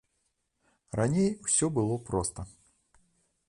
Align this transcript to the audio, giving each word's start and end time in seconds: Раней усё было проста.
Раней 1.01 1.29
усё 1.45 1.69
было 1.77 1.95
проста. 2.11 2.41